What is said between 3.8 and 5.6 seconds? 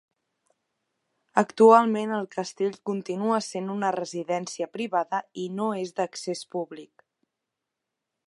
residència privada i